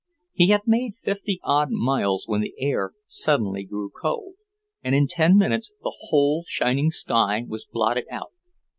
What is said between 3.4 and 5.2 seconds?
grew cold, and in